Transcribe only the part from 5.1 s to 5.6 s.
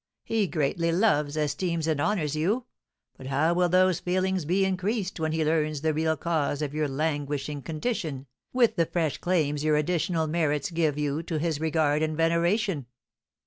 when he